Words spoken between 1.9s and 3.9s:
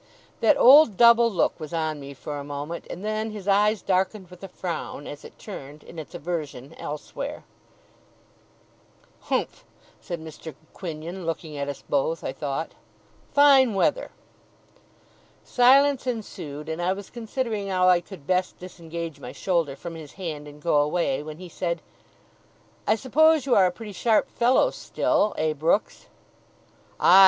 me for a moment; and then his eyes